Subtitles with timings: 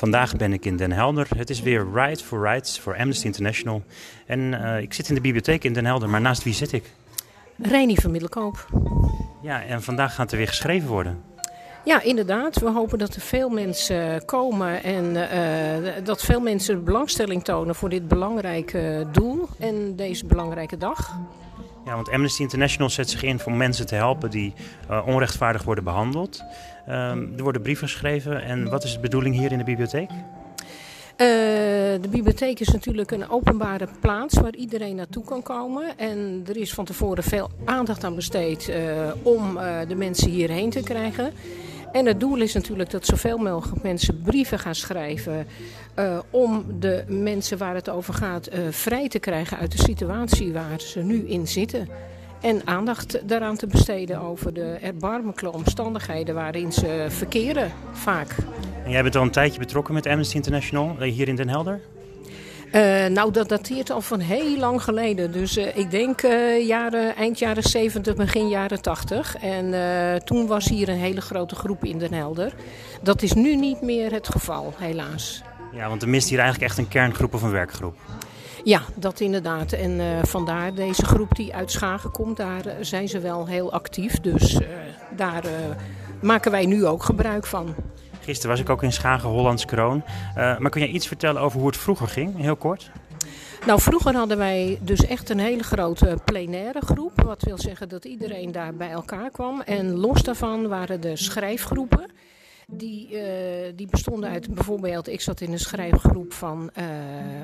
[0.00, 1.26] Vandaag ben ik in Den Helder.
[1.36, 3.82] Het is weer Right for Rights voor Amnesty International.
[4.26, 6.84] En eh, ik zit in de bibliotheek in Den Helder, maar naast wie zit ik?
[7.58, 8.66] Reni van Middelkoop.
[9.42, 11.22] Ja, en vandaag gaat er weer geschreven worden.
[11.84, 12.58] Ja, inderdaad.
[12.58, 17.88] We hopen dat er veel mensen komen en eh, dat veel mensen belangstelling tonen voor
[17.88, 21.18] dit belangrijke doel en deze belangrijke dag.
[21.84, 24.52] Ja, want Amnesty International zet zich in voor mensen te helpen die
[24.90, 26.42] uh, onrechtvaardig worden behandeld.
[26.86, 28.42] Ehm, er worden brieven geschreven.
[28.42, 30.10] En wat is de bedoeling hier in de bibliotheek?
[30.10, 31.26] Uh,
[32.00, 35.98] de bibliotheek is natuurlijk een openbare plaats waar iedereen naartoe kan komen.
[35.98, 38.76] En er is van tevoren veel aandacht aan besteed uh,
[39.22, 41.32] om de mensen hierheen te krijgen.
[41.92, 45.46] En het doel is natuurlijk dat zoveel mogelijk mensen brieven gaan schrijven
[45.98, 50.52] uh, om de mensen waar het over gaat uh, vrij te krijgen uit de situatie
[50.52, 51.88] waar ze nu in zitten.
[52.40, 58.36] En aandacht daaraan te besteden over de erbarmelijke omstandigheden waarin ze verkeren vaak.
[58.84, 61.80] En jij bent al een tijdje betrokken met Amnesty International hier in Den Helder?
[62.72, 65.32] Uh, nou, dat dateert al van heel lang geleden.
[65.32, 69.36] Dus uh, ik denk uh, jaren, eind jaren 70, begin jaren 80.
[69.36, 69.74] En
[70.24, 72.52] toen was hier een hele grote groep in Den Helder.
[73.02, 75.42] Dat is nu niet meer het geval, helaas.
[75.72, 77.96] Ja, want er mist hier eigenlijk echt een kerngroep of een werkgroep.
[78.64, 79.72] Ja, dat inderdaad.
[79.72, 84.20] En vandaar deze groep die uit Schagen komt, daar zijn ze wel heel actief.
[84.20, 84.58] Dus
[85.16, 85.44] daar
[86.22, 87.74] maken wij nu ook gebruik van.
[88.20, 90.02] Gisteren was ik ook in Schagen, Hollands Kroon.
[90.36, 92.90] Uh, maar kun je iets vertellen over hoe het vroeger ging, heel kort?
[93.66, 97.22] Nou, vroeger hadden wij dus echt een hele grote plenaire groep.
[97.22, 99.60] Wat wil zeggen dat iedereen daar bij elkaar kwam.
[99.60, 102.10] En los daarvan waren de schrijfgroepen.
[102.72, 103.20] Die, uh,
[103.74, 106.84] die bestonden uit bijvoorbeeld, ik zat in een schrijfgroep van uh,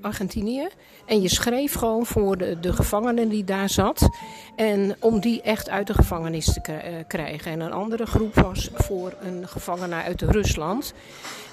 [0.00, 0.68] Argentinië.
[1.06, 4.08] En je schreef gewoon voor de, de gevangenen die daar zat.
[4.56, 6.60] En om die echt uit de gevangenis te
[7.06, 7.52] krijgen.
[7.52, 10.92] En een andere groep was voor een gevangene uit Rusland.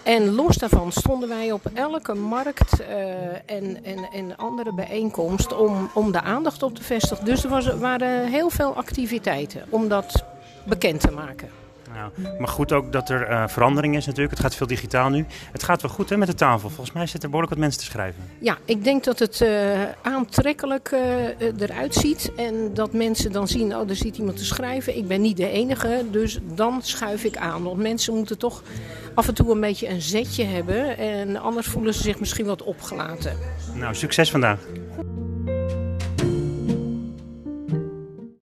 [0.04, 2.86] En los daarvan stonden wij op elke markt
[3.46, 7.26] en, en, en andere bijeenkomst om, om de aandacht op te vestigen.
[7.26, 10.24] Dus er waren heel veel activiteiten om dat
[10.64, 11.67] bekend te maken.
[11.94, 14.34] Nou, maar goed ook dat er uh, verandering is natuurlijk.
[14.34, 15.26] Het gaat veel digitaal nu.
[15.52, 16.70] Het gaat wel goed hè, met de tafel.
[16.70, 18.24] Volgens mij zitten er behoorlijk wat mensen te schrijven.
[18.40, 22.32] Ja, ik denk dat het uh, aantrekkelijk uh, eruit ziet.
[22.36, 24.98] En dat mensen dan zien, oh, er zit iemand te schrijven.
[24.98, 27.64] Ik ben niet de enige, dus dan schuif ik aan.
[27.64, 28.64] Want mensen moeten toch
[29.14, 30.98] af en toe een beetje een zetje hebben.
[30.98, 33.38] En anders voelen ze zich misschien wat opgelaten.
[33.74, 34.60] Nou, succes vandaag.